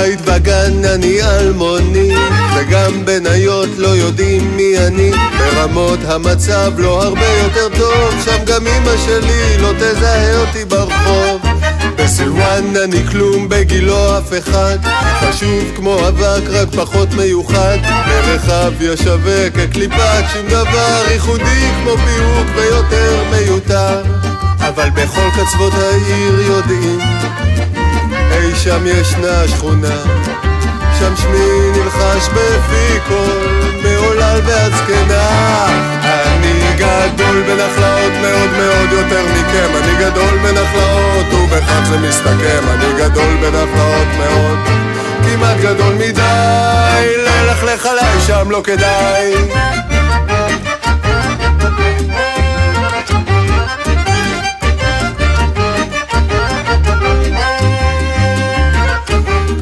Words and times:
בבית 0.00 0.20
בגן 0.20 0.84
אני 0.84 1.22
אלמוני 1.22 2.14
וגם 2.56 3.04
בניות 3.04 3.68
לא 3.76 3.88
יודעים 3.88 4.56
מי 4.56 4.78
אני. 4.78 5.10
ברמות 5.38 5.98
המצב 6.04 6.72
לא 6.78 7.02
הרבה 7.02 7.26
יותר 7.42 7.78
טוב 7.78 8.14
שם 8.24 8.44
גם 8.44 8.66
אמא 8.66 8.96
שלי 9.06 9.58
לא 9.58 9.72
תזהה 9.78 10.40
אותי 10.40 10.64
ברחוב. 10.64 11.42
בסילואן 11.96 12.76
אני 12.84 13.06
כלום 13.10 13.48
בגילו 13.48 14.18
אף 14.18 14.32
אחד. 14.38 14.78
חשוב 15.20 15.64
כמו 15.76 16.08
אבק 16.08 16.42
רק 16.48 16.68
פחות 16.74 17.14
מיוחד. 17.14 17.78
ברחביה 18.08 18.92
ישווה 18.92 19.50
כקליפת 19.50 20.24
שום 20.32 20.46
דבר 20.48 21.04
ייחודי 21.10 21.70
כמו 21.82 21.96
פיוק 21.96 22.46
ויותר 22.56 23.22
מיותר. 23.30 24.02
אבל 24.60 24.90
בכל 24.90 25.30
קצוות 25.36 25.72
העיר 25.74 26.40
יודעים 26.40 27.09
שם 28.64 28.86
ישנה 28.86 29.48
שכונה. 29.48 30.02
שם 30.98 31.16
שמי 31.16 31.70
נלחש 31.72 32.28
בפי 32.28 33.00
כל 33.08 33.70
מעולל 33.82 34.40
ועד 34.44 34.72
זקנה. 34.72 35.66
אני 36.02 36.76
גדול 36.76 37.42
בנחלאות 37.42 38.12
מאוד 38.20 38.50
מאוד 38.50 38.92
יותר 38.92 39.24
מכם. 39.24 39.76
אני 39.76 40.04
גדול 40.04 40.38
בנחלאות 40.42 41.26
ובכך 41.34 41.82
זה 41.88 41.98
מסתכם. 41.98 42.68
אני 42.68 42.92
גדול 42.98 43.36
בנחלאות 43.40 44.08
מאוד. 44.18 44.58
כמעט 45.24 45.56
גדול 45.56 45.94
מדי. 45.94 47.14
ללכלך 47.16 47.86
עליי 47.86 48.20
שם 48.26 48.50
לא 48.50 48.60
כדאי 48.64 49.34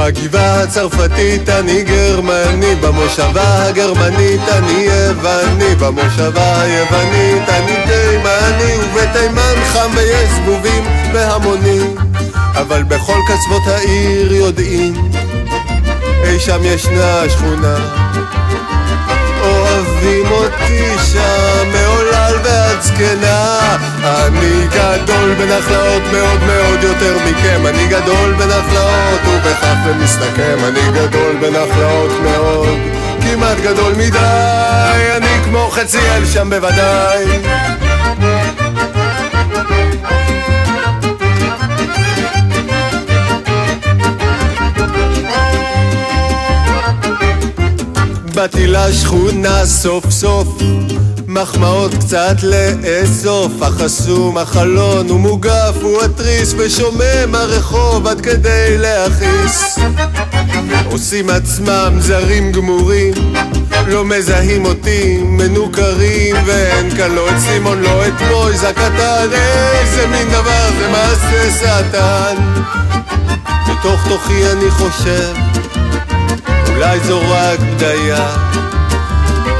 בגבעה 0.00 0.62
הצרפתית 0.62 1.48
אני 1.48 1.82
גרמני, 1.82 2.74
במושבה 2.74 3.66
הגרמנית 3.66 4.40
אני 4.48 4.72
יווני, 4.72 5.74
במושבה 5.74 6.60
היוונית 6.60 7.48
אני 7.48 7.76
תימני, 7.86 8.74
ובתימן 8.78 9.54
חם 9.72 9.90
ויש 9.94 10.28
זבובים 10.30 10.84
והמונים, 11.12 11.94
אבל 12.54 12.82
בכל 12.82 13.18
קצוות 13.26 13.66
העיר 13.66 14.32
יודעים, 14.32 14.94
אי 16.24 16.40
שם 16.40 16.60
ישנה 16.64 17.22
שכונה. 17.28 17.76
אוהבים 19.42 20.26
אותי 20.30 20.94
שם 21.12 21.70
ועד 22.80 22.82
זקנה. 22.82 23.76
אני 24.02 24.66
גדול 24.68 25.34
בנחלאות 25.34 26.02
מאוד 26.12 26.40
מאוד 26.46 26.82
יותר 26.82 27.16
מכם. 27.26 27.66
אני 27.66 27.86
גדול 27.86 28.34
בנחלאות 28.34 29.20
ובכך 29.26 29.74
זה 29.84 29.94
מסתכם. 29.94 30.56
אני 30.64 30.80
גדול 30.94 31.36
בנחלאות 31.40 32.10
מאוד. 32.22 32.78
כמעט 33.22 33.58
גדול 33.58 33.92
מדי 33.94 35.16
אני 35.16 35.44
כמו 35.44 35.68
חציאל 35.70 36.26
שם 36.26 36.50
בוודאי. 36.50 37.24
באתי 48.34 48.66
לשכונה 48.66 49.66
סוף 49.66 50.10
סוף 50.10 50.48
מחמאות 51.30 51.94
קצת 51.94 52.36
לאסוף. 52.42 53.62
החסום 53.62 54.38
החלון 54.38 55.08
הוא 55.08 55.20
מוגף 55.20 55.74
הוא 55.82 56.02
התריס 56.02 56.54
ושומם 56.58 57.34
הרחוב 57.34 58.06
עד 58.06 58.20
כדי 58.20 58.78
להכעיס 58.78 59.78
עושים 60.90 61.30
עצמם 61.30 61.96
זרים 61.98 62.52
גמורים 62.52 63.14
לא 63.86 64.04
מזהים 64.04 64.64
אותי 64.64 65.18
מנוכרים 65.22 66.36
ואין 66.46 66.96
כאן 66.96 67.10
לא 67.14 67.30
את 67.30 67.38
סימון 67.38 67.82
לא 67.82 68.06
את 68.06 68.22
מויז 68.30 68.64
הקטן. 68.64 69.28
איזה 69.32 70.06
מין 70.06 70.28
דבר 70.28 70.68
זה 70.78 70.88
מעשה 70.88 71.50
שטן. 71.58 72.34
בתוך 73.70 74.08
תוכי 74.08 74.52
אני 74.52 74.70
חושב 74.70 75.34
אולי 76.68 77.00
זו 77.00 77.20
רק 77.30 77.60
בדיה 77.60 78.36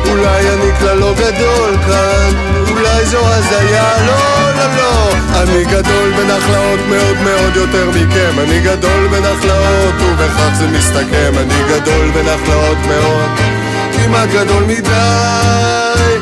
אולי 0.08 0.48
אני 0.48 0.78
כלל 0.78 0.98
לא 0.98 1.14
גדול 1.14 1.76
כאן 1.86 2.50
אולי 2.70 3.06
זו 3.06 3.18
הזיה 3.26 4.06
לא, 4.06 4.52
לא, 4.56 4.76
לא. 4.76 5.10
אני 5.42 5.64
גדול 5.64 6.12
בנחלאות 6.12 6.80
מאוד 6.88 7.16
מאוד 7.24 7.56
יותר 7.56 7.90
מכם. 7.90 8.40
אני 8.40 8.60
גדול 8.60 9.08
בנחלאות 9.10 9.94
ובכך 10.00 10.54
זה 10.54 10.66
מסתכם. 10.68 11.32
אני 11.36 11.54
גדול 11.68 12.10
בנחלאות 12.10 12.78
מאוד 12.88 13.30
כמעט 13.92 14.28
גדול 14.28 14.62
מדי. 14.62 16.16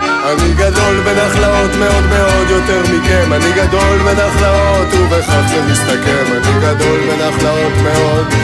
אני 0.00 0.54
גדול 0.56 1.00
בנחלאות 1.04 1.70
מאוד 1.78 2.04
מאוד 2.08 2.50
יותר 2.50 2.80
מכם. 2.82 3.32
אני 3.32 3.52
גדול 3.52 3.98
בנחלאות 4.04 4.94
ובכך 4.94 5.42
זה 5.48 5.60
מסתכם. 5.70 6.24
אני 6.32 6.60
גדול 6.60 7.00
בנחלאות 7.10 7.72
מאוד 7.82 8.34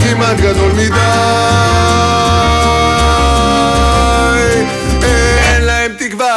כמעט 0.00 0.36
גדול 0.36 0.72
מדי 0.72 1.05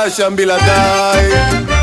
שם 0.10 0.34
בלעדיי. 0.36 1.79